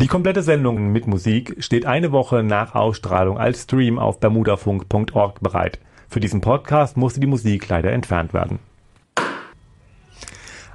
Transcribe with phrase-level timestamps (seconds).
[0.00, 5.80] Die komplette Sendung mit Musik steht eine Woche nach Ausstrahlung als Stream auf bermudafunk.org bereit.
[6.08, 8.60] Für diesen Podcast musste die Musik leider entfernt werden.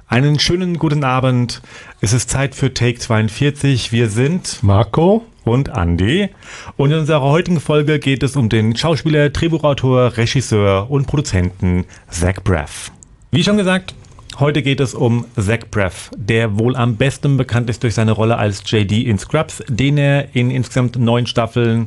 [0.06, 1.62] Einen schönen guten Abend.
[2.02, 3.92] Es ist Zeit für Take 42.
[3.92, 6.28] Wir sind Marco und Andy.
[6.76, 12.42] Und in unserer heutigen Folge geht es um den Schauspieler, Drehbuchautor, Regisseur und Produzenten Zach
[12.44, 12.92] Braff.
[13.30, 13.94] Wie schon gesagt,
[14.40, 18.36] Heute geht es um Zach Braff, der wohl am besten bekannt ist durch seine Rolle
[18.36, 21.86] als JD in Scrubs, den er in insgesamt neun Staffeln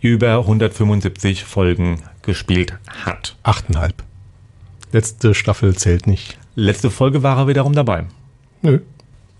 [0.00, 3.36] über 175 Folgen gespielt hat.
[3.44, 4.02] Achteinhalb.
[4.90, 6.36] Letzte Staffel zählt nicht.
[6.56, 8.06] Letzte Folge war er wiederum dabei.
[8.62, 8.80] Nö.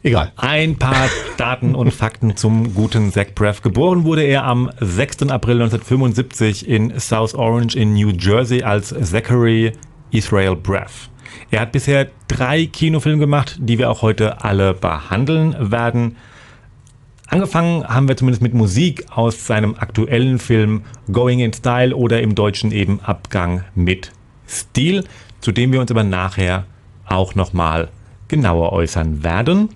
[0.05, 0.31] Egal.
[0.37, 3.63] Ein paar Daten und Fakten zum guten Zach Braff.
[3.63, 5.23] Geboren wurde er am 6.
[5.23, 9.73] April 1975 in South Orange in New Jersey als Zachary
[10.13, 11.09] Israel Braff.
[11.51, 16.17] Er hat bisher drei Kinofilme gemacht, die wir auch heute alle behandeln werden.
[17.29, 22.35] Angefangen haben wir zumindest mit Musik aus seinem aktuellen Film Going in Style oder im
[22.35, 24.13] Deutschen eben Abgang mit
[24.47, 25.05] Stil,
[25.41, 26.65] zu dem wir uns aber nachher
[27.07, 27.89] auch nochmal
[28.29, 29.71] genauer äußern werden.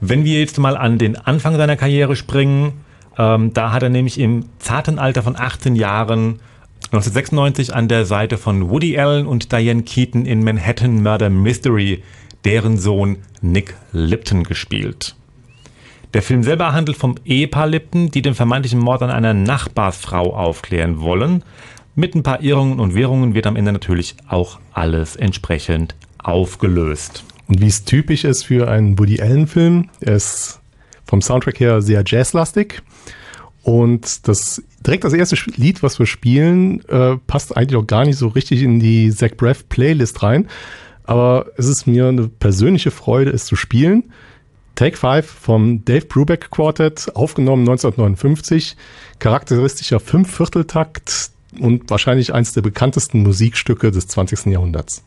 [0.00, 2.72] Wenn wir jetzt mal an den Anfang seiner Karriere springen,
[3.18, 6.40] ähm, da hat er nämlich im zarten Alter von 18 Jahren
[6.92, 12.02] 1996 an der Seite von Woody Allen und Diane Keaton in Manhattan Murder Mystery
[12.44, 15.16] deren Sohn Nick Lipton gespielt.
[16.12, 21.00] Der Film selber handelt vom Ehepaar Lipton, die den vermeintlichen Mord an einer Nachbarsfrau aufklären
[21.00, 21.44] wollen.
[21.94, 27.24] Mit ein paar Irrungen und Wirrungen wird am Ende natürlich auch alles entsprechend aufgelöst.
[27.48, 30.60] Und wie es typisch ist für einen Woody Allen-Film, ist
[31.06, 32.82] vom Soundtrack her sehr jazzlastig.
[33.62, 38.18] Und das direkt das erste Lied, was wir spielen, äh, passt eigentlich auch gar nicht
[38.18, 40.48] so richtig in die Zach Braff Playlist rein.
[41.04, 44.12] Aber es ist mir eine persönliche Freude, es zu spielen.
[44.74, 48.76] Take 5 vom Dave Brubeck Quartet, aufgenommen 1959.
[49.18, 54.46] Charakteristischer Fünfvierteltakt und wahrscheinlich eines der bekanntesten Musikstücke des 20.
[54.46, 55.04] Jahrhunderts.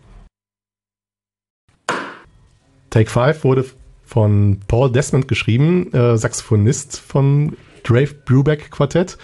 [2.90, 3.66] Take 5 wurde
[4.06, 9.18] von Paul Desmond geschrieben, äh, Saxophonist von Dave Brubeck Quartett.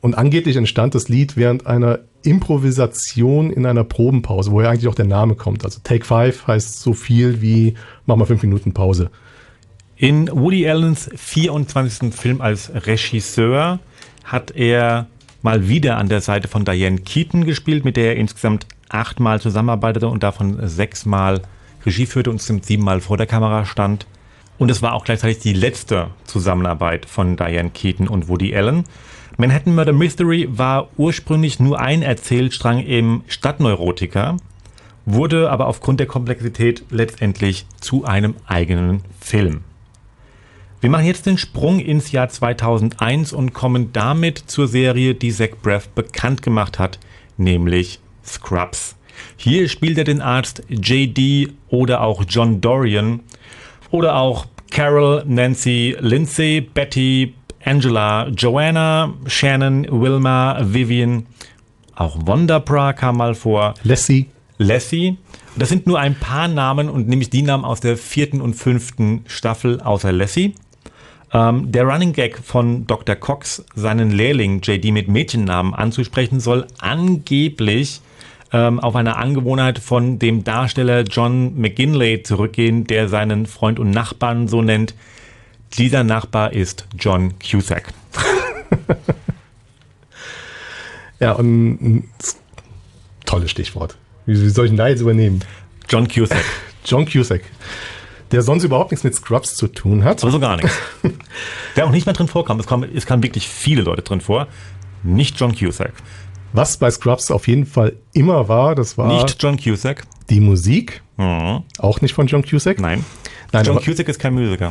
[0.00, 5.06] Und angeblich entstand das Lied während einer Improvisation in einer Probenpause, woher eigentlich auch der
[5.06, 5.64] Name kommt.
[5.64, 7.74] Also Take Five heißt so viel wie
[8.06, 9.10] mach mal fünf Minuten Pause.
[9.96, 12.12] In Woody Allens 24.
[12.14, 13.78] Film als Regisseur
[14.24, 15.06] hat er
[15.42, 20.08] mal wieder an der Seite von Diane Keaton gespielt, mit der er insgesamt achtmal zusammenarbeitete
[20.08, 21.42] und davon sechsmal
[21.84, 24.06] Regie führte und siebenmal vor der Kamera stand.
[24.58, 28.84] Und es war auch gleichzeitig die letzte Zusammenarbeit von Diane Keaton und Woody Allen.
[29.36, 34.36] Manhattan Murder Mystery war ursprünglich nur ein Erzählstrang im Stadtneurotiker,
[35.06, 39.64] wurde aber aufgrund der Komplexität letztendlich zu einem eigenen Film.
[40.80, 45.56] Wir machen jetzt den Sprung ins Jahr 2001 und kommen damit zur Serie, die Zach
[45.62, 46.98] Braff bekannt gemacht hat,
[47.36, 48.94] nämlich Scrubs.
[49.36, 53.20] Hier spielt er den Arzt JD oder auch John Dorian
[53.94, 57.32] oder auch Carol, Nancy, Lindsay, Betty,
[57.64, 61.26] Angela, Joanna, Shannon, Wilma, Vivian,
[61.94, 63.74] auch Wondapra kam mal vor.
[63.84, 64.26] Lassie.
[64.58, 65.16] Lassie.
[65.54, 69.22] Das sind nur ein paar Namen und nämlich die Namen aus der vierten und fünften
[69.28, 70.54] Staffel außer Lassie.
[71.32, 73.14] Ähm, der Running Gag von Dr.
[73.14, 78.00] Cox, seinen Lehrling JD mit Mädchennamen anzusprechen, soll angeblich
[78.54, 84.46] ähm, auf eine Angewohnheit von dem Darsteller John McGinley zurückgehen, der seinen Freund und Nachbarn
[84.46, 84.94] so nennt.
[85.76, 87.92] Dieser Nachbar ist John Cusack.
[91.20, 92.10] ja, und ein
[93.26, 93.96] tolles Stichwort.
[94.24, 95.40] Wie, wie soll ich denn da jetzt übernehmen?
[95.88, 96.44] John Cusack.
[96.84, 97.42] John Cusack.
[98.30, 100.22] Der sonst überhaupt nichts mit Scrubs zu tun hat.
[100.22, 100.78] Aber so gar nichts.
[101.76, 102.60] der auch nicht mehr drin vorkam.
[102.60, 104.46] Es, kam, es kamen wirklich viele Leute drin vor.
[105.02, 105.92] Nicht John Cusack.
[106.54, 109.08] Was bei Scrubs auf jeden Fall immer war, das war.
[109.08, 110.04] Nicht John Cusack.
[110.30, 111.02] Die Musik.
[111.16, 111.64] Mhm.
[111.78, 112.78] Auch nicht von John Cusack.
[112.78, 113.04] Nein.
[113.50, 114.70] Nein John Cusack ist kein Musiker.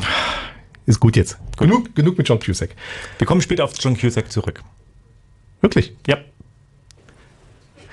[0.86, 1.36] Ist gut jetzt.
[1.58, 1.68] Gut.
[1.68, 2.70] Genug, genug mit John Cusack.
[3.18, 4.62] Wir kommen später auf John Cusack zurück.
[5.60, 5.94] Wirklich?
[6.06, 6.16] Ja.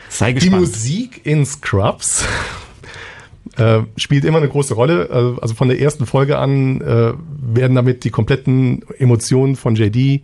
[0.07, 0.55] Sei gespannt.
[0.55, 2.23] Die Musik in Scrubs
[3.57, 5.37] äh, spielt immer eine große Rolle.
[5.41, 7.11] Also von der ersten Folge an äh,
[7.41, 10.23] werden damit die kompletten Emotionen von JD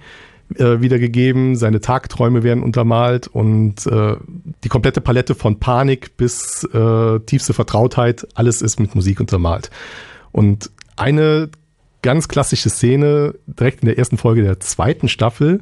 [0.55, 4.15] äh, wiedergegeben, seine Tagträume werden untermalt und äh,
[4.63, 9.69] die komplette Palette von Panik bis äh, tiefste Vertrautheit, alles ist mit Musik untermalt.
[10.31, 11.49] Und eine
[12.01, 15.61] ganz klassische Szene direkt in der ersten Folge der zweiten Staffel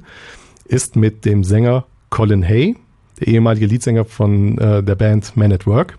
[0.66, 2.76] ist mit dem Sänger Colin Hay,
[3.20, 5.98] der ehemalige Leadsänger von äh, der Band Man at Work,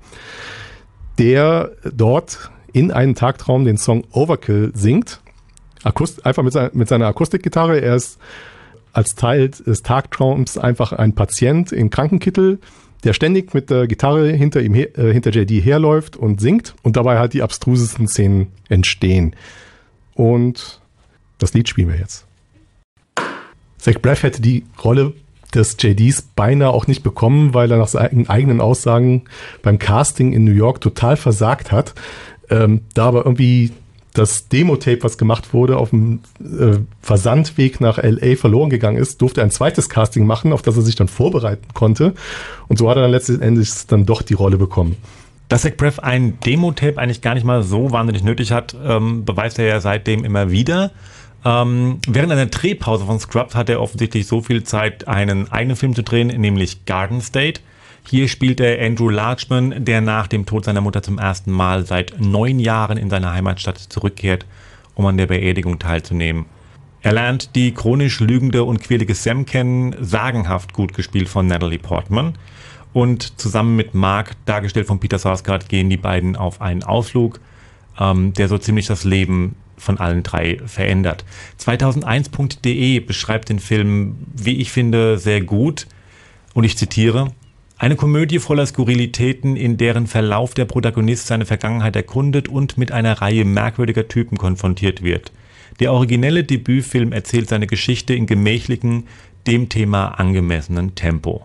[1.19, 5.21] der dort in einem Tagtraum den Song Overkill singt
[5.87, 7.81] Akust einfach mit, sein, mit seiner Akustikgitarre.
[7.81, 8.19] Er ist
[8.97, 12.59] als Teil des Tagtraums einfach ein Patient in Krankenkittel,
[13.05, 16.97] der ständig mit der Gitarre hinter ihm her, äh, hinter JD herläuft und singt und
[16.97, 19.37] dabei halt die abstrusesten Szenen entstehen.
[20.15, 20.81] Und
[21.37, 22.27] das Lied spielen wir jetzt.
[23.77, 25.13] Zach Braff hätte die Rolle
[25.55, 29.25] des JDs beinahe auch nicht bekommen, weil er nach seinen eigenen Aussagen
[29.61, 31.95] beim Casting in New York total versagt hat.
[32.49, 33.73] Ähm, da aber irgendwie
[34.17, 39.43] das Demo-Tape, was gemacht wurde, auf dem äh, Versandweg nach LA verloren gegangen ist, durfte
[39.43, 42.15] er ein zweites Casting machen, auf das er sich dann vorbereiten konnte.
[42.69, 44.97] Und so hat er dann letztendlich dann doch die Rolle bekommen.
[45.49, 49.59] Dass Zach Braff ein Demo-Tape eigentlich gar nicht mal so wahnsinnig nötig hat, ähm, beweist
[49.59, 50.93] er ja seitdem immer wieder.
[51.45, 55.95] Ähm, während einer Drehpause von Scrubs hat er offensichtlich so viel Zeit, einen eigenen Film
[55.95, 57.61] zu drehen, nämlich Garden State.
[58.09, 62.21] Hier spielt er Andrew Larchman, der nach dem Tod seiner Mutter zum ersten Mal seit
[62.21, 64.47] neun Jahren in seine Heimatstadt zurückkehrt,
[64.95, 66.47] um an der Beerdigung teilzunehmen.
[67.03, 72.35] Er lernt die chronisch lügende und quälige Sam kennen, sagenhaft gut gespielt von Natalie Portman.
[72.93, 77.41] Und zusammen mit Mark, dargestellt von Peter Sarsgaard, gehen die beiden auf einen Ausflug,
[77.99, 81.25] ähm, der so ziemlich das Leben von allen drei verändert.
[81.61, 85.89] 2001.de beschreibt den Film, wie ich finde, sehr gut.
[86.55, 87.33] Und ich zitiere,
[87.79, 93.21] eine Komödie voller Skurrilitäten, in deren Verlauf der Protagonist seine Vergangenheit erkundet und mit einer
[93.21, 95.31] Reihe merkwürdiger Typen konfrontiert wird.
[95.81, 99.05] Der originelle Debütfilm erzählt seine Geschichte in gemächlichen,
[99.47, 101.45] dem Thema angemessenen Tempo.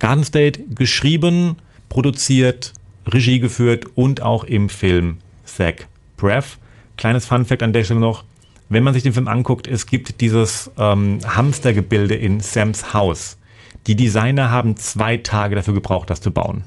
[0.00, 1.56] Garden State geschrieben,
[1.88, 2.72] produziert,
[3.06, 5.86] Regie geführt und auch im Film Zach
[6.16, 6.58] Braff.
[6.96, 8.24] Kleines Funfact an der Stelle noch.
[8.68, 13.38] Wenn man sich den Film anguckt, es gibt dieses ähm, Hamstergebilde in Sams Haus.
[13.86, 16.64] Die Designer haben zwei Tage dafür gebraucht, das zu bauen.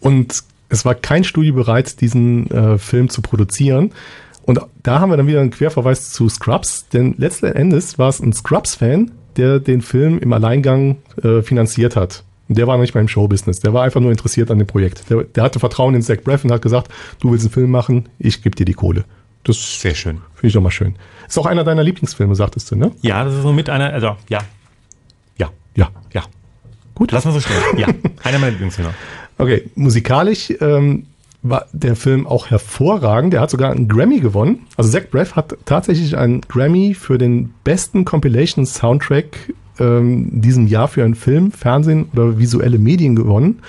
[0.00, 3.92] Und es war kein Studio bereit, diesen äh, Film zu produzieren.
[4.42, 8.20] Und da haben wir dann wieder einen Querverweis zu Scrubs, denn letzten Endes war es
[8.20, 12.24] ein Scrubs-Fan, der den Film im Alleingang äh, finanziert hat.
[12.48, 15.10] Und der war nicht beim Showbusiness, der war einfach nur interessiert an dem Projekt.
[15.10, 16.90] Der, der hatte Vertrauen in Zach Braff und hat gesagt,
[17.20, 19.04] du willst einen Film machen, ich gebe dir die Kohle.
[19.44, 20.18] Das Sehr schön.
[20.34, 20.96] Finde ich doch mal schön.
[21.26, 22.92] Ist auch einer deiner Lieblingsfilme, sagtest du, ne?
[23.02, 24.40] Ja, das ist so mit einer, also ja.
[25.78, 25.90] Ja.
[26.12, 26.24] Ja.
[26.94, 27.12] Gut.
[27.12, 27.56] Lass mal so stehen.
[27.76, 27.86] Ja,
[28.24, 28.92] einer meiner Lieblingsfilme.
[29.38, 31.06] Okay, musikalisch ähm,
[31.42, 33.32] war der Film auch hervorragend.
[33.34, 34.66] Er hat sogar einen Grammy gewonnen.
[34.76, 40.88] Also Zach Braff hat tatsächlich einen Grammy für den besten Compilation Soundtrack ähm, diesem Jahr
[40.88, 43.60] für einen Film, Fernsehen oder visuelle Medien gewonnen.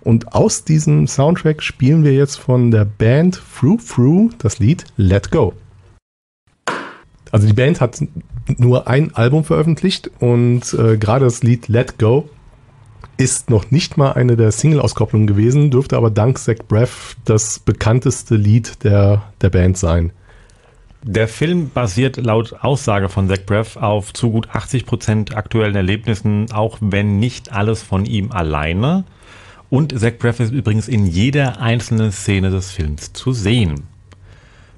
[0.00, 5.30] Und aus diesem Soundtrack spielen wir jetzt von der Band Through Through das Lied Let
[5.30, 5.52] Go.
[7.30, 8.02] Also die Band hat
[8.56, 12.28] nur ein Album veröffentlicht und äh, gerade das Lied Let Go
[13.16, 18.36] ist noch nicht mal eine der Single-Auskopplungen gewesen, dürfte aber dank Zach Braff das bekannteste
[18.36, 20.12] Lied der, der Band sein.
[21.04, 26.50] Der Film basiert laut Aussage von Zach Braff auf zu gut 80 Prozent aktuellen Erlebnissen,
[26.52, 29.04] auch wenn nicht alles von ihm alleine.
[29.68, 33.84] Und Zach Braff ist übrigens in jeder einzelnen Szene des Films zu sehen.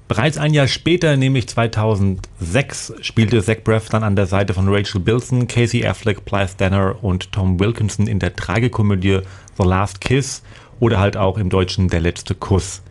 [0.07, 5.01] Bereits ein Jahr später, nämlich 2006, spielte Zach Braff dann an der Seite von Rachel
[5.01, 9.21] Bilson, Casey Affleck, Blythe Danner und Tom Wilkinson in der Tragikomödie
[9.57, 10.43] The Last Kiss
[10.79, 12.83] oder halt auch im Deutschen Der letzte Kuss.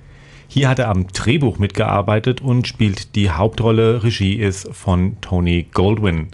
[0.49, 4.03] Hier hat er am Drehbuch mitgearbeitet und spielt die Hauptrolle.
[4.03, 6.29] Regie ist von Tony Goldwyn.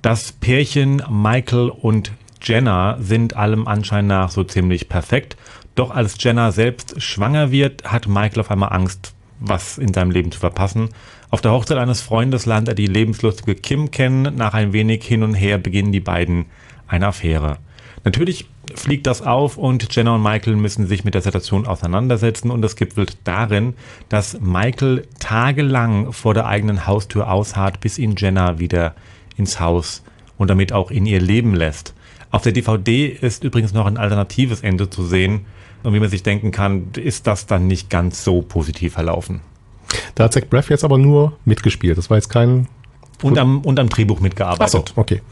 [0.00, 5.36] Das Pärchen Michael und Jenna sind allem Anschein nach so ziemlich perfekt.
[5.74, 10.32] Doch als Jenna selbst schwanger wird, hat Michael auf einmal Angst, was in seinem Leben
[10.32, 10.90] zu verpassen.
[11.30, 14.36] Auf der Hochzeit eines Freundes lernt er die lebenslustige Kim kennen.
[14.36, 16.46] Nach ein wenig hin und her beginnen die beiden
[16.86, 17.58] eine Affäre.
[18.04, 22.62] Natürlich fliegt das auf und Jenna und Michael müssen sich mit der Situation auseinandersetzen und
[22.62, 23.74] das gipfelt darin,
[24.08, 28.94] dass Michael tagelang vor der eigenen Haustür ausharrt, bis ihn Jenna wieder
[29.36, 30.02] ins Haus
[30.38, 31.94] und damit auch in ihr Leben lässt.
[32.34, 35.46] Auf der DVD ist übrigens noch ein alternatives Ende zu sehen
[35.84, 39.40] und wie man sich denken kann, ist das dann nicht ganz so positiv verlaufen.
[40.16, 41.96] Da hat Zach Braff jetzt aber nur mitgespielt.
[41.96, 42.66] Das war jetzt kein
[43.22, 44.74] und am, und am Drehbuch mitgearbeitet.
[44.84, 45.22] Ach so, okay.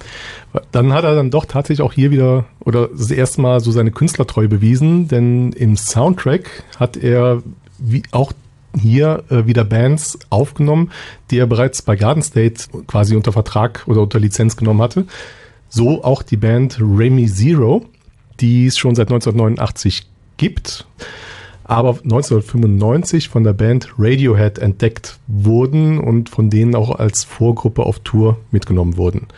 [0.70, 3.90] Dann hat er dann doch tatsächlich auch hier wieder oder das erste Mal so seine
[3.90, 7.42] Künstlertreue bewiesen, denn im Soundtrack hat er
[7.78, 8.32] wie auch
[8.80, 10.92] hier äh, wieder Bands aufgenommen,
[11.32, 15.06] die er bereits bei Garden State quasi unter Vertrag oder unter Lizenz genommen hatte.
[15.74, 17.86] So auch die Band Remy Zero,
[18.40, 20.86] die es schon seit 1989 gibt
[21.64, 28.00] aber 1995 von der Band Radiohead entdeckt wurden und von denen auch als Vorgruppe auf
[28.00, 29.28] Tour mitgenommen wurden.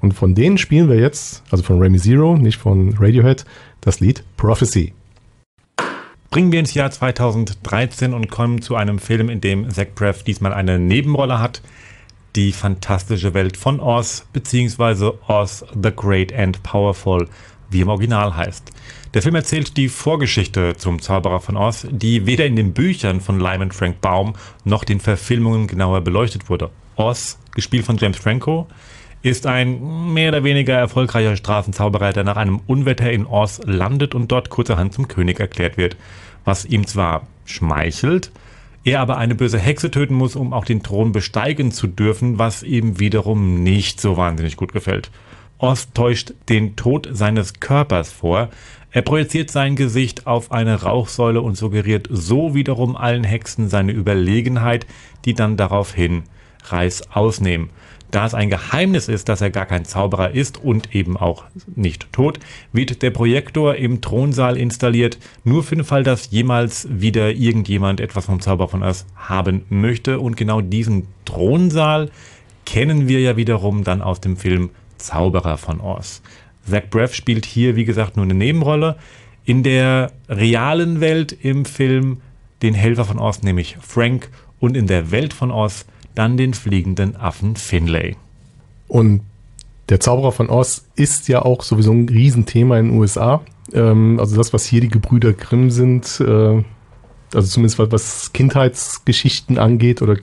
[0.00, 3.44] Und von denen spielen wir jetzt, also von Remy Zero, nicht von Radiohead,
[3.80, 4.92] das Lied Prophecy.
[6.26, 10.52] Springen wir ins Jahr 2013 und kommen zu einem Film, in dem Zach Braff diesmal
[10.52, 11.62] eine Nebenrolle hat.
[12.34, 17.28] Die fantastische Welt von Oz, beziehungsweise Oz the Great and Powerful,
[17.68, 18.72] wie im Original heißt.
[19.12, 23.38] Der Film erzählt die Vorgeschichte zum Zauberer von Oz, die weder in den Büchern von
[23.38, 24.32] Lyman Frank Baum
[24.64, 26.70] noch den Verfilmungen genauer beleuchtet wurde.
[26.96, 28.66] Oz, gespielt von James Franco,
[29.20, 34.32] ist ein mehr oder weniger erfolgreicher Straßenzauberer, der nach einem Unwetter in Oz landet und
[34.32, 35.98] dort kurzerhand zum König erklärt wird,
[36.46, 38.32] was ihm zwar schmeichelt,
[38.84, 42.62] er aber eine böse Hexe töten muss, um auch den Thron besteigen zu dürfen, was
[42.62, 45.10] ihm wiederum nicht so wahnsinnig gut gefällt.
[45.58, 48.48] Oz täuscht den Tod seines Körpers vor,
[48.94, 54.86] er projiziert sein Gesicht auf eine Rauchsäule und suggeriert so wiederum allen Hexen seine Überlegenheit,
[55.24, 56.24] die dann daraufhin
[56.64, 57.70] Reis ausnehmen.
[58.12, 62.12] Da es ein Geheimnis ist, dass er gar kein Zauberer ist und eben auch nicht
[62.12, 62.38] tot,
[62.70, 68.26] wird der Projektor im Thronsaal installiert, nur für den Fall, dass jemals wieder irgendjemand etwas
[68.26, 70.20] vom Zauber von Oz haben möchte.
[70.20, 72.10] Und genau diesen Thronsaal
[72.66, 76.20] kennen wir ja wiederum dann aus dem Film Zauberer von Oz.
[76.68, 78.96] Zach Braff spielt hier, wie gesagt, nur eine Nebenrolle.
[79.46, 82.20] In der realen Welt im Film
[82.60, 84.28] den Helfer von Oz, nämlich Frank,
[84.60, 88.16] und in der Welt von Oz dann den fliegenden Affen Finlay.
[88.88, 89.22] Und
[89.88, 93.42] der Zauberer von Oz ist ja auch sowieso ein Riesenthema in den USA.
[93.72, 96.62] Ähm, also das, was hier die Gebrüder Grimm sind, äh,
[97.34, 100.16] also zumindest was Kindheitsgeschichten angeht oder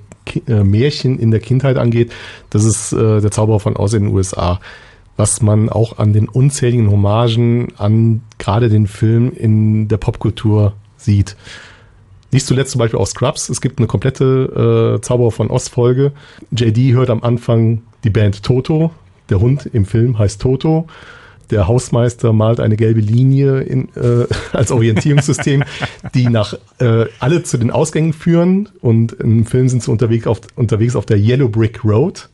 [0.48, 2.12] äh, Märchen in der Kindheit angeht,
[2.50, 4.60] das ist äh, der Zauberer von Oz in den USA.
[5.18, 11.36] Was man auch an den unzähligen Hommagen an gerade den Film in der Popkultur sieht.
[12.32, 13.50] Nicht zuletzt zum Beispiel auch Scrubs.
[13.50, 16.12] Es gibt eine komplette äh, Zauberer von Oz-Folge.
[16.52, 18.92] JD hört am Anfang die Band Toto.
[19.30, 20.88] Der Hund im Film heißt Toto.
[21.50, 25.64] Der Hausmeister malt eine gelbe Linie in, äh, als Orientierungssystem,
[26.14, 28.70] die nach äh, alle zu den Ausgängen führen.
[28.82, 32.30] Und im Film sind sie unterwegs auf, unterwegs auf der Yellow Brick Road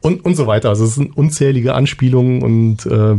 [0.00, 0.70] und, und so weiter.
[0.70, 3.16] Also es sind unzählige Anspielungen und äh,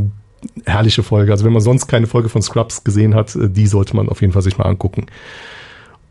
[0.65, 1.31] herrliche Folge.
[1.31, 4.21] Also wenn man sonst keine Folge von Scrubs gesehen hat, äh, die sollte man auf
[4.21, 5.05] jeden Fall sich mal angucken.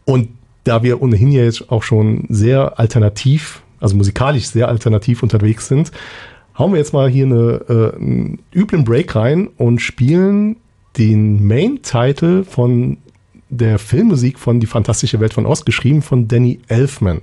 [0.08, 0.30] Und
[0.64, 5.92] da wir ohnehin ja jetzt auch schon sehr alternativ, also musikalisch sehr alternativ unterwegs sind,
[6.56, 10.56] hauen wir jetzt mal hier eine, äh, einen üblen Break rein und spielen
[10.96, 12.96] den Main-Title von
[13.50, 17.20] der Filmmusik von Die fantastische Welt von Oz, geschrieben von Danny Elfman.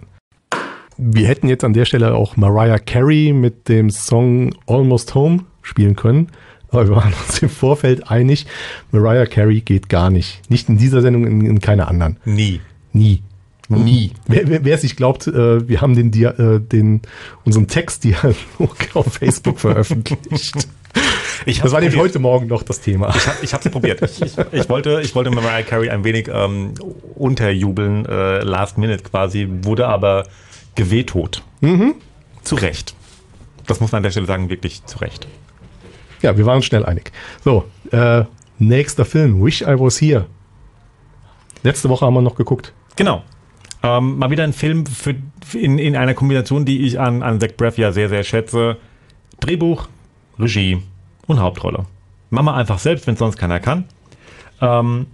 [0.97, 5.95] Wir hätten jetzt an der Stelle auch Mariah Carey mit dem Song Almost Home spielen
[5.95, 6.27] können.
[6.69, 8.45] Aber wir waren uns im Vorfeld einig,
[8.91, 10.47] Mariah Carey geht gar nicht.
[10.51, 12.17] Nicht in dieser Sendung, in, in keiner anderen.
[12.25, 12.61] Nie.
[12.95, 13.21] Nie.
[13.67, 14.11] Nie.
[14.27, 17.01] Wer, wer, wer es nicht glaubt, äh, wir haben den, äh, den,
[17.43, 18.35] unseren Textdialog
[18.93, 20.67] auf Facebook veröffentlicht.
[21.45, 23.13] Ich das war nämlich heute Morgen noch das Thema.
[23.41, 24.01] Ich habe hab's probiert.
[24.01, 26.73] Ich, ich, ich, wollte, ich wollte Mariah Carey ein wenig ähm,
[27.15, 30.23] unterjubeln, äh, last minute quasi, wurde aber
[30.75, 31.43] gewetot.
[31.59, 31.95] Mhm.
[32.43, 32.95] Zu Recht.
[33.67, 35.27] Das muss man an der Stelle sagen, wirklich zu Recht.
[36.21, 37.11] Ja, wir waren uns schnell einig.
[37.43, 38.23] So, äh,
[38.57, 40.27] nächster Film, Wish I Was Here.
[41.63, 42.73] Letzte Woche haben wir noch geguckt.
[42.95, 43.23] Genau.
[43.83, 45.15] Ähm, mal wieder ein Film für,
[45.53, 48.77] in, in einer Kombination, die ich an, an Zach Braff ja sehr, sehr schätze.
[49.39, 49.87] Drehbuch,
[50.39, 50.81] Regie
[51.27, 51.85] und Hauptrolle.
[52.29, 53.85] Machen wir einfach selbst, wenn sonst keiner kann.
[54.61, 55.07] Ähm,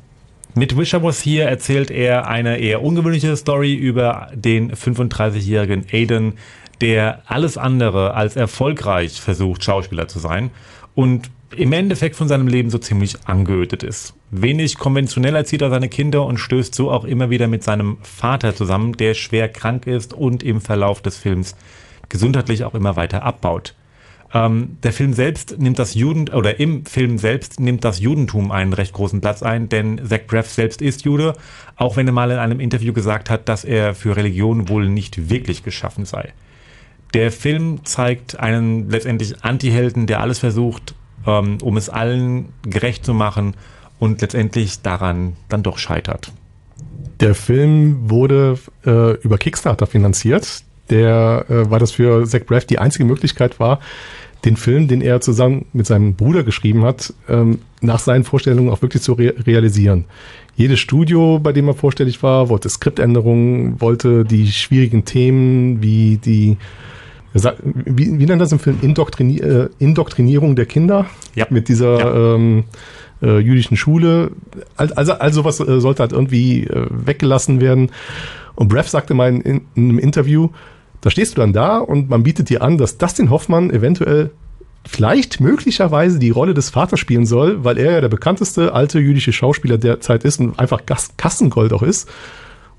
[0.53, 6.33] mit Wisher Was Here erzählt er eine eher ungewöhnliche Story über den 35-jährigen Aiden,
[6.81, 10.51] der alles andere als erfolgreich versucht, Schauspieler zu sein
[10.95, 14.13] und im Endeffekt von seinem Leben so ziemlich angeödet ist.
[14.29, 18.55] Wenig konventionell erzieht er seine Kinder und stößt so auch immer wieder mit seinem Vater
[18.55, 21.55] zusammen, der schwer krank ist und im Verlauf des Films
[22.10, 23.75] gesundheitlich auch immer weiter abbaut.
[24.34, 28.74] Ähm, der Film selbst nimmt das Juden oder im Film selbst nimmt das Judentum einen
[28.74, 31.36] recht großen Platz ein, denn Zach Braff selbst ist Jude,
[31.75, 35.29] auch wenn er mal in einem Interview gesagt hat, dass er für Religion wohl nicht
[35.29, 36.34] wirklich geschaffen sei.
[37.13, 43.13] Der Film zeigt einen letztendlich Anti-Helden, der alles versucht, ähm, um es allen gerecht zu
[43.13, 43.55] machen
[43.99, 46.31] und letztendlich daran dann doch scheitert.
[47.19, 52.79] Der Film wurde äh, über Kickstarter finanziert, der, äh, weil das für Zach Braff die
[52.79, 53.79] einzige Möglichkeit war,
[54.43, 58.81] den Film, den er zusammen mit seinem Bruder geschrieben hat, ähm, nach seinen Vorstellungen auch
[58.81, 60.05] wirklich zu re realisieren.
[60.55, 66.57] Jedes Studio, bei dem er vorstellig war, wollte Skriptänderungen, wollte die schwierigen Themen wie die
[67.33, 68.77] wie, wie nennt das im Film?
[68.81, 71.45] Indoktrini äh, Indoktrinierung der Kinder ja.
[71.50, 72.35] mit dieser ja.
[72.35, 72.65] ähm,
[73.21, 74.31] äh, jüdischen Schule.
[74.75, 77.91] Also, also was äh, sollte halt irgendwie äh, weggelassen werden.
[78.55, 80.50] Und Breff sagte mal in, in, einem Interview,
[81.00, 84.31] da stehst du dann da und man bietet dir an, dass Dustin Hoffmann eventuell
[84.85, 89.31] vielleicht möglicherweise die Rolle des Vaters spielen soll, weil er ja der bekannteste alte jüdische
[89.31, 90.81] Schauspieler der Zeit ist und einfach
[91.17, 92.09] Kassengold auch ist.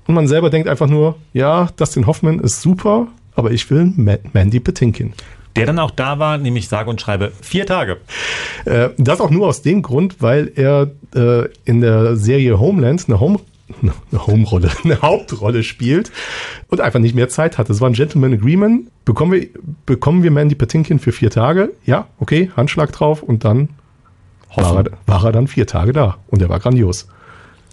[0.05, 3.93] Und man selber denkt einfach nur, ja, Dustin Hoffman ist super, aber ich will
[4.33, 5.13] Mandy Patinkin.
[5.55, 7.97] Der dann auch da war, nämlich sage und schreibe vier Tage.
[8.65, 13.19] Äh, das auch nur aus dem Grund, weil er äh, in der Serie Homeland eine
[13.19, 13.39] Home
[13.81, 16.11] eine Home-Rolle, eine Hauptrolle spielt
[16.67, 17.69] und einfach nicht mehr Zeit hat.
[17.69, 18.89] Das war ein Gentleman Agreement.
[19.05, 19.47] Bekommen wir,
[19.85, 21.71] bekommen wir Mandy Patinkin für vier Tage?
[21.85, 23.69] Ja, okay, Handschlag drauf und dann
[24.55, 27.07] war er, war er, dann vier Tage da und er war grandios.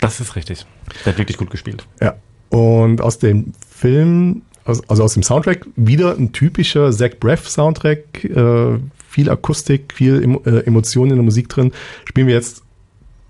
[0.01, 0.65] Das ist richtig.
[1.05, 1.87] Der hat wirklich gut gespielt.
[2.01, 2.15] Ja.
[2.49, 8.79] Und aus dem Film, also aus dem Soundtrack, wieder ein typischer Zach Braff Soundtrack, äh,
[9.09, 11.73] viel Akustik, viel äh, Emotionen in der Musik drin.
[12.05, 12.63] Spielen wir jetzt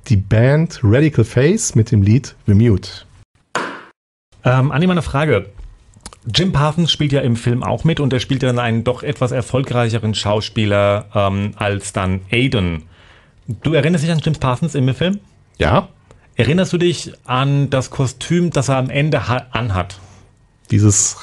[0.08, 2.90] die Band Radical Face mit dem Lied The Mute.
[4.44, 5.46] Ähm, Anni, mal eine Frage.
[6.34, 9.32] Jim Parsons spielt ja im Film auch mit und er spielt dann einen doch etwas
[9.32, 12.84] erfolgreicheren Schauspieler ähm, als dann Aiden.
[13.62, 15.20] Du erinnerst dich an Jim Parsons im Film?
[15.58, 15.88] Ja.
[16.36, 19.22] Erinnerst du dich an das Kostüm, das er am Ende
[19.52, 19.98] anhat?
[20.70, 21.16] Dieses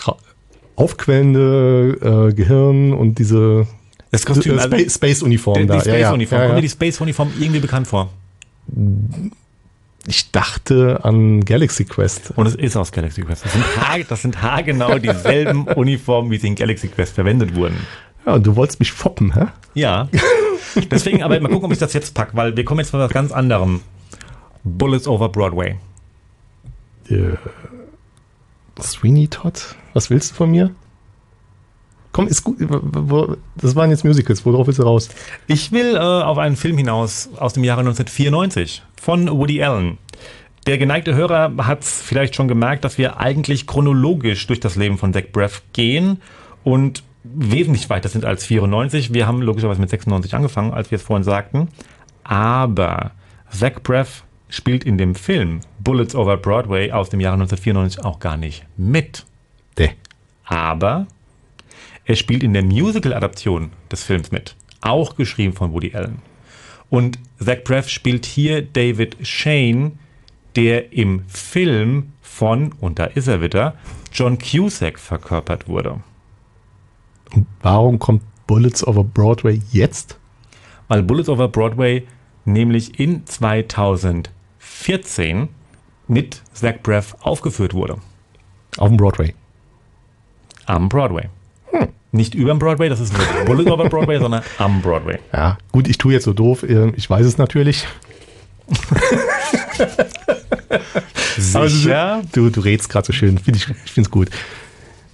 [0.75, 3.67] aufquellende äh, Gehirn und diese
[4.11, 6.37] das Kostüm, äh, Space, Space Uniform die, die Space Uniform.
[6.37, 6.45] Ja, ja.
[6.45, 8.09] Kommt mir die Space Uniform irgendwie bekannt vor?
[10.05, 12.31] Ich dachte an Galaxy Quest.
[12.35, 13.43] Und es ist aus Galaxy Quest.
[13.43, 17.77] Das sind, haar, das sind haargenau dieselben Uniformen, wie sie in Galaxy Quest verwendet wurden.
[18.25, 19.47] Ja, und du wolltest mich foppen, hä?
[19.73, 20.07] Ja.
[20.91, 23.11] Deswegen, aber mal gucken, ob ich das jetzt packe, weil wir kommen jetzt von was
[23.11, 23.81] ganz anderem.
[24.63, 25.75] Bullets over Broadway.
[27.09, 27.37] Uh,
[28.81, 29.75] Sweeney Todd?
[29.93, 30.71] Was willst du von mir?
[32.11, 32.57] Komm, ist gut.
[33.55, 34.45] Das waren jetzt Musicals.
[34.45, 35.09] Worauf willst du raus?
[35.45, 39.97] Ich will äh, auf einen Film hinaus aus dem Jahre 1994 von Woody Allen.
[40.65, 45.13] Der geneigte Hörer hat vielleicht schon gemerkt, dass wir eigentlich chronologisch durch das Leben von
[45.13, 46.21] Zach Braff gehen
[46.63, 49.13] und wesentlich weiter sind als 94.
[49.13, 51.69] Wir haben logischerweise mit 96 angefangen, als wir es vorhin sagten.
[52.23, 53.11] Aber
[53.49, 58.37] Zach Braff spielt in dem Film Bullets Over Broadway aus dem Jahre 1994 auch gar
[58.37, 59.25] nicht mit.
[59.77, 59.91] Nee.
[60.45, 61.07] Aber
[62.05, 66.21] er spielt in der Musical-Adaption des Films mit, auch geschrieben von Woody Allen.
[66.89, 69.99] Und Zach Braff spielt hier David Shane,
[70.55, 73.75] der im Film von, und da ist er wieder,
[74.13, 75.99] John Cusack verkörpert wurde.
[77.35, 80.17] Und warum kommt Bullets over Broadway jetzt?
[80.87, 82.07] Weil Bullets over Broadway
[82.45, 83.25] nämlich in
[84.83, 85.49] 2014
[86.07, 87.97] mit Zach Braff aufgeführt wurde.
[88.77, 89.33] Auf dem Broadway.
[90.65, 91.29] Am Broadway.
[91.71, 91.87] Hm.
[92.11, 95.19] Nicht über dem Broadway, das ist nicht over Broadway, sondern am Broadway.
[95.33, 97.87] Ja, gut, ich tue jetzt so doof, äh, ich weiß es natürlich.
[101.37, 102.21] Sicher?
[102.33, 104.29] du, du redst gerade so schön, find ich, ich finde es gut.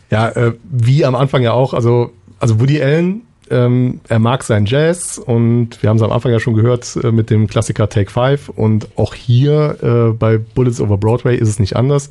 [0.10, 3.22] Ja, äh, wie am Anfang ja auch, also, also Woody Allen,
[3.54, 7.12] ähm, er mag seinen Jazz und wir haben es am Anfang ja schon gehört äh,
[7.12, 11.60] mit dem Klassiker Take Five und auch hier äh, bei Bullets over Broadway ist es
[11.60, 12.10] nicht anders.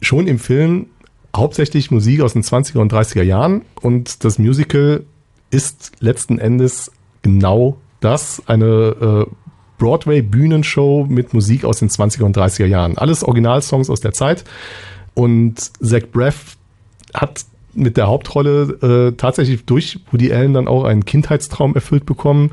[0.00, 0.86] Schon im Film
[1.36, 5.04] hauptsächlich Musik aus den 20er und 30er Jahren und das Musical
[5.50, 6.90] ist letzten Endes
[7.22, 9.30] genau das, eine äh,
[9.78, 12.96] Broadway-Bühnenshow mit Musik aus den 20er und 30er Jahren.
[12.96, 14.44] Alles Originalsongs aus der Zeit
[15.14, 16.56] und Zach Braff
[17.12, 17.44] hat
[17.76, 22.52] mit der Hauptrolle äh, tatsächlich durch Woody Allen dann auch einen Kindheitstraum erfüllt bekommen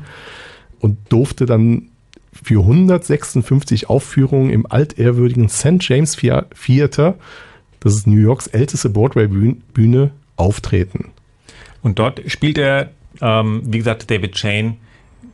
[0.80, 1.88] und durfte dann
[2.32, 5.76] für 156 Aufführungen im altehrwürdigen St.
[5.80, 7.16] James Theater
[7.84, 11.12] das ist New Yorks älteste Broadway-Bühne, auftreten.
[11.82, 14.78] Und dort spielt er, ähm, wie gesagt, David Chain,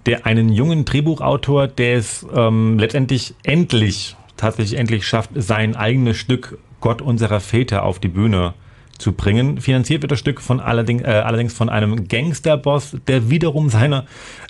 [0.04, 6.58] der einen jungen Drehbuchautor, der es ähm, letztendlich endlich, tatsächlich endlich schafft, sein eigenes Stück
[6.80, 8.69] Gott unserer Väter auf die Bühne zu
[9.12, 9.60] bringen.
[9.60, 14.04] Finanziert wird das Stück von allerdings, äh, allerdings von einem Gangsterboss, der wiederum seine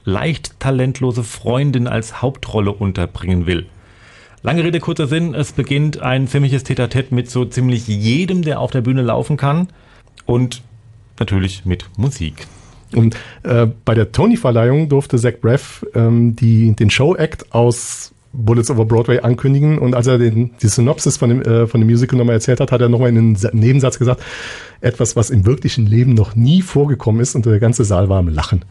[0.04, 3.66] leicht talentlose Freundin als Hauptrolle unterbringen will.
[4.42, 5.34] Lange Rede, kurzer Sinn.
[5.34, 9.68] Es beginnt ein filmisches Tete-a-Tete mit so ziemlich jedem, der auf der Bühne laufen kann.
[10.26, 10.62] Und
[11.18, 12.46] natürlich mit Musik.
[12.94, 18.84] Und äh, bei der Tony-Verleihung durfte Zach Braff ähm, die, den Show-Act aus Bullets over
[18.84, 19.78] Broadway ankündigen.
[19.78, 22.72] Und als er den, die Synopsis von dem, äh, von dem Musical nochmal erzählt hat,
[22.72, 24.22] hat er nochmal in einen Nebensatz gesagt,
[24.80, 28.28] etwas, was im wirklichen Leben noch nie vorgekommen ist und der ganze Saal war am
[28.28, 28.64] Lachen.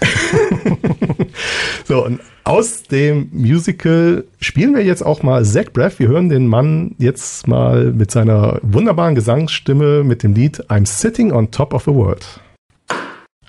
[1.84, 5.98] so, und aus dem Musical spielen wir jetzt auch mal Zach Braff.
[5.98, 11.32] Wir hören den Mann jetzt mal mit seiner wunderbaren Gesangsstimme mit dem Lied I'm Sitting
[11.32, 12.40] on Top of the World.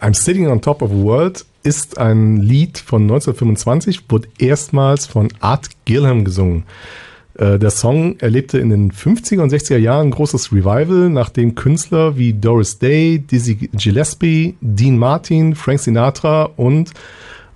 [0.02, 5.28] I'm Sitting on Top of the World ist ein Lied von 1925, wurde erstmals von
[5.40, 6.64] Art Gilham gesungen.
[7.36, 12.18] Äh, der Song erlebte in den 50er und 60er Jahren ein großes Revival, nachdem Künstler
[12.18, 16.92] wie Doris Day, Dizzy Gillespie, Dean Martin, Frank Sinatra und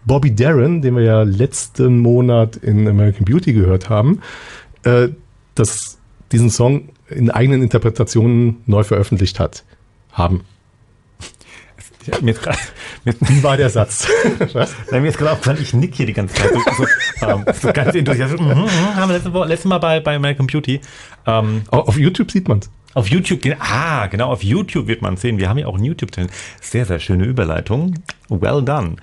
[0.05, 4.21] Bobby Darin, den wir ja letzten Monat in American Beauty gehört haben,
[4.83, 5.09] äh,
[5.55, 5.97] das,
[6.31, 9.63] diesen Song in eigenen Interpretationen neu veröffentlicht hat,
[10.11, 10.41] haben.
[12.05, 12.57] Ja, mir grad,
[13.03, 14.07] mir, Wie war der Satz?
[14.53, 14.75] Was?
[14.91, 16.51] Nein, mir ist gerade aufgefallen, ich nick hier die ganze Zeit.
[16.77, 16.85] So,
[17.25, 18.39] ähm, so ganz enthusiastisch.
[18.39, 20.81] Mhm, mhm, haben wir letztes Mal, letztes Mal bei, bei American Beauty.
[21.25, 22.69] Ähm, auf YouTube sieht man es.
[22.95, 25.37] Auf YouTube, ah, genau, auf YouTube wird man sehen.
[25.37, 26.29] Wir haben ja auch einen YouTube-Channel.
[26.61, 27.95] Sehr, sehr schöne Überleitung.
[28.29, 28.95] Well done.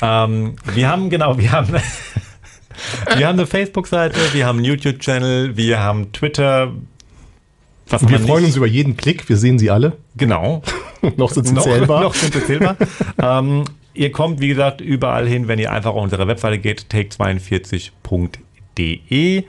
[0.00, 1.74] Ähm, wir haben, genau, wir haben,
[3.16, 6.72] wir haben eine Facebook-Seite, wir haben einen YouTube-Channel, wir haben Twitter.
[7.88, 8.50] Was wir freuen nicht.
[8.50, 9.96] uns über jeden Klick, wir sehen sie alle.
[10.16, 10.62] Genau.
[11.16, 12.02] noch sind sie zählbar.
[12.02, 12.76] Noch sind sie zählbar.
[13.22, 19.44] ähm, ihr kommt, wie gesagt, überall hin, wenn ihr einfach auf unsere Webseite geht, take42.de.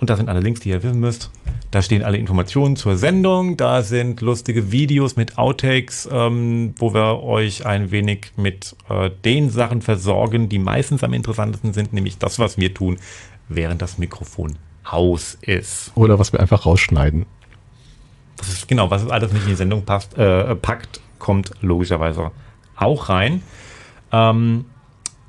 [0.00, 1.30] Und da sind alle Links, die ihr wissen müsst.
[1.70, 3.56] Da stehen alle Informationen zur Sendung.
[3.56, 9.50] Da sind lustige Videos mit Outtakes, ähm, wo wir euch ein wenig mit äh, den
[9.50, 12.96] Sachen versorgen, die meistens am interessantesten sind, nämlich das, was wir tun,
[13.48, 14.56] während das Mikrofon
[14.90, 15.92] aus ist.
[15.94, 17.26] Oder was wir einfach rausschneiden.
[18.36, 22.30] Das ist genau, was alles nicht in die Sendung passt, äh, packt, kommt logischerweise
[22.76, 23.42] auch rein.
[24.12, 24.64] Ähm,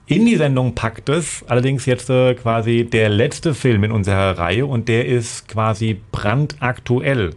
[0.06, 4.66] in die Sendung packt es allerdings jetzt äh, quasi der letzte Film in unserer Reihe
[4.66, 7.36] und der ist quasi brandaktuell.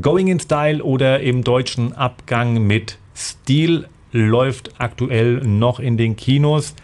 [0.00, 6.74] Going in Style oder im deutschen Abgang mit Stil läuft aktuell noch in den Kinos.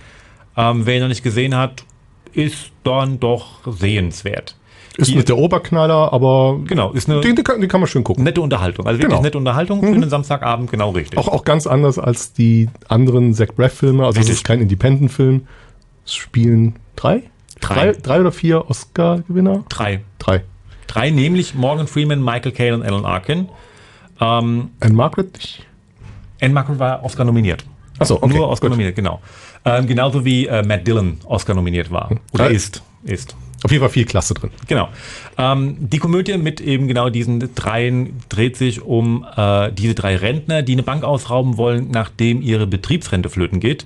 [0.56, 1.84] Ähm, wer ihn noch nicht gesehen hat,
[2.32, 4.56] ist dann doch sehenswert.
[4.96, 8.04] Ist nicht der Oberknaller, aber genau, ist eine, den, den, kann, den kann man schön
[8.04, 8.24] gucken.
[8.24, 8.86] Nette Unterhaltung.
[8.86, 9.22] Also wirklich genau.
[9.22, 9.86] nette Unterhaltung mhm.
[9.86, 11.18] für einen Samstagabend, genau richtig.
[11.18, 14.04] Auch, auch ganz anders als die anderen Zach Braff-Filme.
[14.04, 15.46] Also es ist kein Independent-Film.
[16.04, 17.22] Es spielen drei?
[17.60, 17.74] Drei.
[17.74, 17.92] drei?
[17.92, 19.64] Drei oder vier Oscar-Gewinner?
[19.68, 20.02] Drei.
[20.18, 20.42] Drei.
[20.86, 23.48] Drei, nämlich Morgan Freeman, Michael Caine und Alan Arkin.
[24.20, 25.66] Ähm, Anne Margaret nicht?
[26.40, 27.64] Anne Margaret war Oscar nominiert.
[27.98, 28.34] Achso, okay.
[28.34, 28.72] Nur Oscar gut.
[28.72, 29.20] nominiert, genau.
[29.64, 32.10] Ähm, genauso wie äh, Matt Dillon Oscar nominiert war.
[32.32, 32.50] Oder ja.
[32.50, 32.82] ist.
[33.04, 33.36] Ist.
[33.62, 34.50] Auf jeden Fall viel Klasse drin.
[34.68, 34.88] Genau.
[35.36, 40.62] Ähm, die Komödie mit eben genau diesen dreien dreht sich um äh, diese drei Rentner,
[40.62, 43.84] die eine Bank ausrauben wollen, nachdem ihre Betriebsrente flöten geht.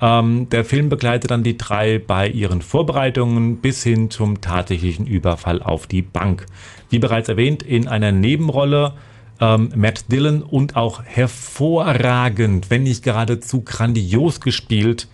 [0.00, 5.62] Ähm, der Film begleitet dann die drei bei ihren Vorbereitungen bis hin zum tatsächlichen Überfall
[5.62, 6.46] auf die Bank.
[6.90, 8.94] Wie bereits erwähnt, in einer Nebenrolle
[9.40, 15.08] ähm, Matt Dillon und auch hervorragend, wenn nicht geradezu grandios gespielt,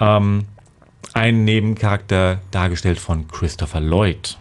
[0.00, 0.46] ähm,
[1.14, 4.36] ein Nebencharakter dargestellt von Christopher Lloyd.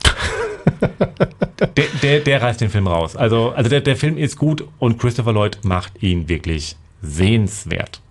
[1.77, 3.15] der, der, der, reißt den Film raus.
[3.15, 8.01] Also, also der, der Film ist gut und Christopher Lloyd macht ihn wirklich sehenswert.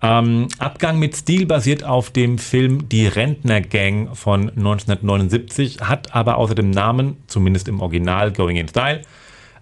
[0.00, 6.54] Ähm, Abgang mit Stil basiert auf dem Film Die Rentner-Gang von 1979, hat aber außer
[6.54, 9.02] dem Namen, zumindest im Original Going in Style,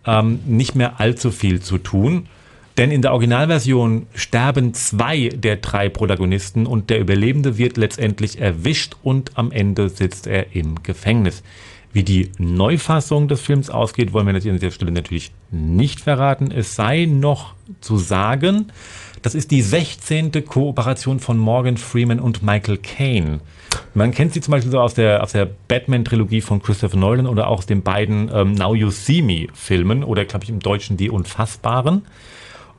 [0.06, 2.28] ähm, nicht mehr allzu viel zu tun.
[2.78, 8.96] Denn in der Originalversion sterben zwei der drei Protagonisten und der Überlebende wird letztendlich erwischt
[9.02, 11.42] und am Ende sitzt er im Gefängnis.
[11.94, 16.50] Wie die Neufassung des Films ausgeht, wollen wir an dieser Stelle natürlich nicht verraten.
[16.50, 18.66] Es sei noch zu sagen,
[19.22, 20.44] das ist die 16.
[20.44, 23.40] Kooperation von Morgan Freeman und Michael Caine.
[23.94, 27.48] Man kennt sie zum Beispiel so aus der, aus der Batman-Trilogie von Christopher Nolan oder
[27.48, 31.08] auch aus den beiden ähm, Now You See Me-Filmen oder, glaube ich, im Deutschen Die
[31.08, 32.02] Unfassbaren.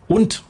[0.08, 0.43] Und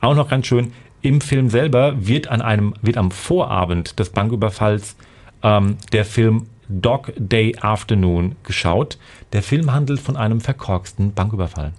[0.00, 4.96] auch noch ganz schön, im Film selber wird an einem, wird am Vorabend des Banküberfalls
[5.42, 8.98] ähm, der Film Dog Day Afternoon geschaut.
[9.32, 11.72] Der Film handelt von einem verkorksten Banküberfall.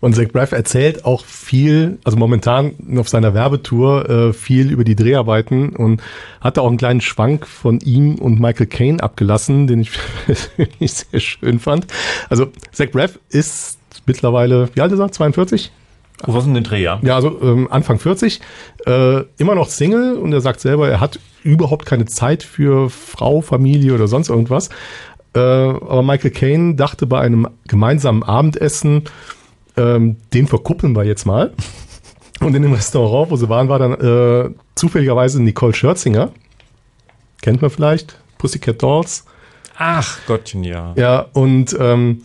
[0.00, 4.94] Und Zach Braff erzählt auch viel, also momentan auf seiner Werbetour, äh, viel über die
[4.94, 6.02] Dreharbeiten und
[6.40, 9.90] hat da auch einen kleinen Schwank von ihm und Michael Caine abgelassen, den ich,
[10.78, 11.86] ich sehr schön fand.
[12.28, 15.10] Also Zach Braff ist mittlerweile, wie alt ist er?
[15.10, 15.70] 42?
[16.24, 16.98] Was ist denn den Dreh, ja?
[17.02, 18.40] Ja, also ähm, Anfang 40,
[18.86, 23.42] äh, immer noch Single und er sagt selber, er hat überhaupt keine Zeit für Frau,
[23.42, 24.70] Familie oder sonst irgendwas.
[25.34, 29.04] Äh, aber Michael Caine dachte bei einem gemeinsamen Abendessen,
[29.76, 31.52] ähm, den verkuppeln wir jetzt mal.
[32.40, 36.30] Und in dem Restaurant, wo sie waren, war dann äh, zufälligerweise Nicole Scherzinger.
[37.42, 38.18] Kennt man vielleicht?
[38.38, 39.24] Pussycat Dolls.
[39.78, 40.94] Ach Gottchen, ja.
[40.96, 42.22] Ja, und ähm,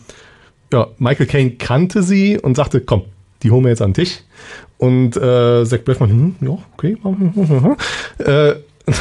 [0.72, 3.02] ja, Michael Caine kannte sie und sagte, komm,
[3.42, 4.20] die holen wir jetzt an den Tisch.
[4.78, 6.96] Und äh, Zach Braff meinte, hm, ja, okay.
[8.18, 8.54] äh,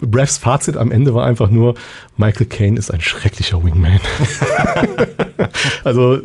[0.00, 1.74] Braffs Fazit am Ende war einfach nur,
[2.16, 4.00] Michael Caine ist ein schrecklicher Wingman.
[5.84, 6.18] also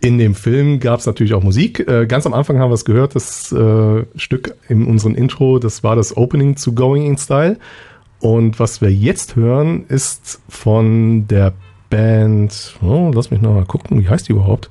[0.00, 1.80] in dem Film gab es natürlich auch Musik.
[1.88, 5.82] Äh, ganz am Anfang haben wir es gehört, das äh, Stück in unserem Intro, das
[5.82, 7.58] war das Opening zu Going in Style.
[8.20, 11.54] Und was wir jetzt hören, ist von der
[11.90, 14.70] Band, oh, lass mich nochmal gucken, wie heißt die überhaupt?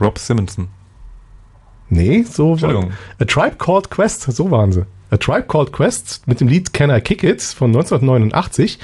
[0.00, 0.68] Rob Simonson.
[1.88, 2.92] Nee, so Entschuldigung.
[3.18, 4.86] A Tribe Called Quest, so waren sie.
[5.10, 8.78] A Tribe Called Quest mit dem Lied Can I Kick It von 1989.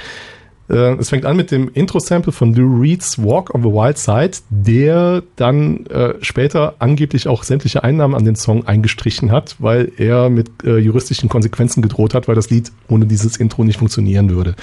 [0.69, 4.37] Äh, es fängt an mit dem Intro-Sample von Lou Reed's Walk on the Wild Side,
[4.49, 10.29] der dann äh, später angeblich auch sämtliche Einnahmen an den Song eingestrichen hat, weil er
[10.29, 14.55] mit äh, juristischen Konsequenzen gedroht hat, weil das Lied ohne dieses Intro nicht funktionieren würde.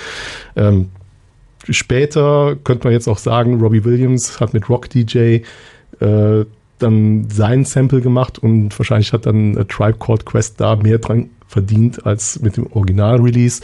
[0.56, 0.88] Ähm,
[1.68, 5.40] später könnte man jetzt auch sagen, Robbie Williams hat mit Rock DJ
[6.00, 6.44] äh,
[6.78, 11.30] dann sein Sample gemacht und wahrscheinlich hat dann A Tribe Called Quest da mehr dran
[11.46, 13.62] verdient als mit dem Original-Release.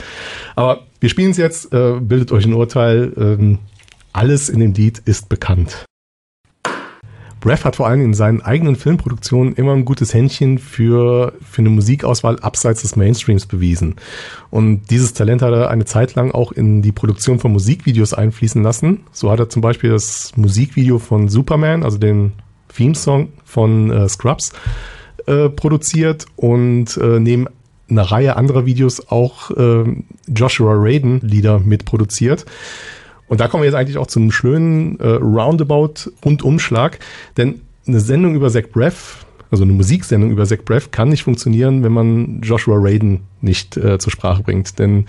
[0.56, 3.12] Aber wir spielen es jetzt, äh, bildet euch ein Urteil.
[3.16, 3.58] Ähm,
[4.12, 5.84] alles in dem Lied ist bekannt.
[7.46, 11.70] Breath hat vor allem in seinen eigenen Filmproduktionen immer ein gutes Händchen für, für eine
[11.70, 13.94] Musikauswahl abseits des Mainstreams bewiesen.
[14.50, 18.64] Und dieses Talent hat er eine Zeit lang auch in die Produktion von Musikvideos einfließen
[18.64, 19.02] lassen.
[19.12, 22.32] So hat er zum Beispiel das Musikvideo von Superman, also den
[22.74, 24.52] Theme-Song von äh, Scrubs,
[25.26, 27.46] äh, produziert und äh, neben
[27.88, 29.84] einer Reihe anderer Videos auch äh,
[30.26, 32.44] Joshua Raiden Lieder mitproduziert.
[33.28, 36.98] Und da kommen wir jetzt eigentlich auch zu einem schönen äh, Roundabout Rundumschlag,
[37.36, 41.82] denn eine Sendung über Zach Breath, also eine Musiksendung über Zach Breath kann nicht funktionieren,
[41.82, 45.06] wenn man Joshua Raiden nicht äh, zur Sprache bringt, denn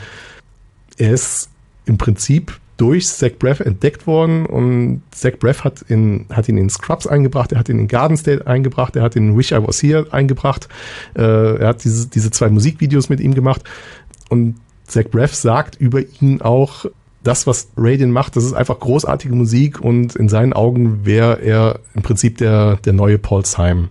[0.98, 1.50] er ist
[1.86, 6.70] im Prinzip durch Zach Breath entdeckt worden und Zach Breath hat, in, hat ihn in
[6.70, 9.58] Scrubs eingebracht, er hat ihn in Garden State eingebracht, er hat ihn in Wish I
[9.66, 10.68] Was Here eingebracht,
[11.16, 13.64] äh, er hat diese, diese zwei Musikvideos mit ihm gemacht.
[14.30, 16.86] Und Zach Breath sagt über ihn auch,
[17.24, 21.80] das, was Raiden macht, das ist einfach großartige Musik und in seinen Augen wäre er
[21.94, 23.90] im Prinzip der, der neue Paul Simon.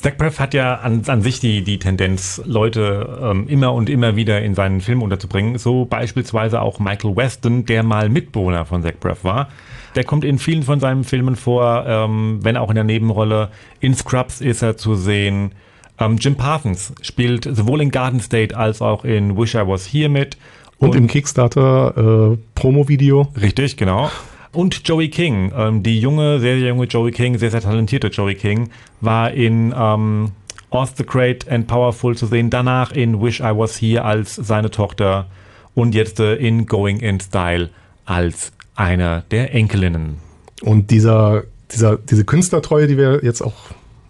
[0.00, 4.14] Zach Braff hat ja an, an sich die, die Tendenz, Leute ähm, immer und immer
[4.14, 5.58] wieder in seinen Film unterzubringen.
[5.58, 9.48] So beispielsweise auch Michael Weston, der mal Mitbewohner von Zach Braff war.
[9.94, 13.48] Der kommt in vielen von seinen Filmen vor, ähm, wenn auch in der Nebenrolle.
[13.80, 15.52] In Scrubs ist er zu sehen.
[15.98, 20.10] Ähm, Jim Parsons spielt sowohl in Garden State als auch in Wish I Was Here
[20.10, 20.36] mit.
[20.78, 23.28] Und, und im Kickstarter äh, Promo-Video.
[23.40, 24.10] Richtig, genau.
[24.52, 28.34] Und Joey King, ähm, die junge, sehr, sehr junge Joey King, sehr, sehr talentierte Joey
[28.34, 30.32] King, war in ähm,
[30.70, 34.70] Oz the Great and Powerful zu sehen, danach in Wish I Was Here als seine
[34.70, 35.26] Tochter
[35.74, 37.70] und jetzt äh, in Going in Style
[38.04, 40.18] als eine der Enkelinnen.
[40.62, 43.54] Und dieser, dieser, diese Künstlertreue, die wir jetzt auch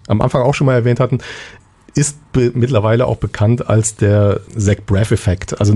[0.07, 1.19] am Anfang auch schon mal erwähnt hatten,
[1.95, 5.59] ist mittlerweile auch bekannt als der Zach Braff-Effekt.
[5.61, 5.75] Also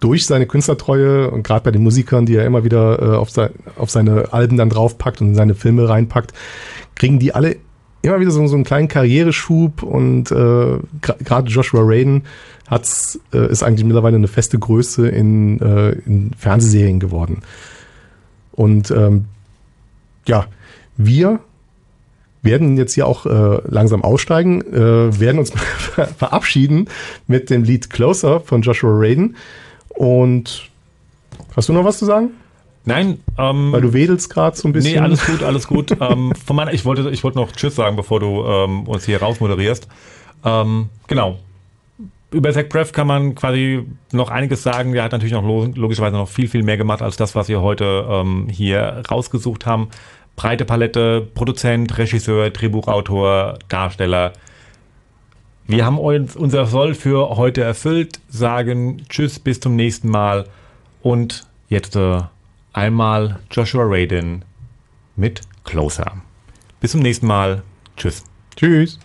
[0.00, 3.50] durch seine Künstlertreue und gerade bei den Musikern, die er immer wieder äh, auf, sein,
[3.76, 6.32] auf seine Alben dann draufpackt und in seine Filme reinpackt,
[6.94, 7.56] kriegen die alle
[8.02, 12.22] immer wieder so, so einen kleinen Karriereschub und äh, gerade Joshua Raiden
[12.68, 17.42] hat's, äh, ist eigentlich mittlerweile eine feste Größe in, äh, in Fernsehserien geworden.
[18.52, 19.26] Und ähm,
[20.26, 20.46] ja,
[20.96, 21.40] wir
[22.42, 25.50] werden jetzt hier auch äh, langsam aussteigen, äh, werden uns
[26.18, 26.88] verabschieden
[27.26, 29.36] mit dem Lied Closer von Joshua Raiden.
[29.98, 30.70] Und
[31.56, 32.30] hast du noch was zu sagen?
[32.84, 34.92] Nein, ähm, weil du wedelst gerade so ein bisschen.
[34.92, 35.90] Nee, alles gut, alles gut.
[36.00, 39.20] ähm, von meiner, ich wollte, ich wollte noch Tschüss sagen, bevor du ähm, uns hier
[39.20, 39.88] rausmoderierst.
[40.44, 41.40] Ähm, genau.
[42.30, 44.92] Über Zach Breath kann man quasi noch einiges sagen.
[44.92, 48.06] Der hat natürlich noch logischerweise noch viel, viel mehr gemacht als das, was wir heute
[48.08, 49.88] ähm, hier rausgesucht haben.
[50.36, 54.32] Breite Palette, Produzent, Regisseur, Drehbuchautor, Darsteller.
[55.70, 60.46] Wir haben uns unser Soll für heute erfüllt, sagen Tschüss, bis zum nächsten Mal
[61.02, 62.22] und jetzt äh,
[62.72, 64.46] einmal Joshua Radin
[65.14, 66.22] mit Closer.
[66.80, 67.62] Bis zum nächsten Mal.
[67.98, 68.24] Tschüss.
[68.56, 68.98] Tschüss.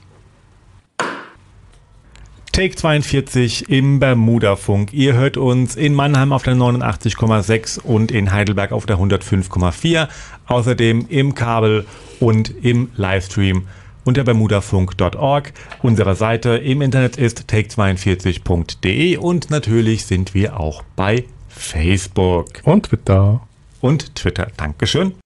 [2.54, 4.94] Take 42 im Bermuda-Funk.
[4.94, 10.08] Ihr hört uns in Mannheim auf der 89,6 und in Heidelberg auf der 105,4.
[10.48, 11.86] Außerdem im Kabel
[12.22, 13.68] und im Livestream
[14.06, 15.54] unter bermudafunk.org.
[15.82, 22.48] Unsere Seite im Internet ist take42.de und natürlich sind wir auch bei Facebook.
[22.64, 23.42] Und Twitter.
[23.82, 24.48] Und Twitter.
[24.58, 25.14] Dankeschön.